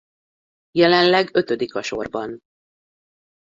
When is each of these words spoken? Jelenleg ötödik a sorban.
Jelenleg 0.71 1.35
ötödik 1.35 1.75
a 1.75 1.81
sorban. 1.81 2.39